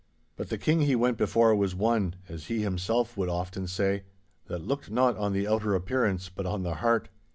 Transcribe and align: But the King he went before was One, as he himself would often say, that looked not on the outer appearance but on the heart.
But 0.35 0.49
the 0.49 0.57
King 0.57 0.81
he 0.81 0.95
went 0.95 1.19
before 1.19 1.55
was 1.55 1.75
One, 1.75 2.15
as 2.27 2.47
he 2.47 2.63
himself 2.63 3.15
would 3.17 3.29
often 3.29 3.67
say, 3.67 4.01
that 4.47 4.65
looked 4.65 4.89
not 4.89 5.15
on 5.15 5.31
the 5.31 5.47
outer 5.47 5.75
appearance 5.75 6.27
but 6.27 6.47
on 6.47 6.63
the 6.63 6.73
heart. 6.81 7.09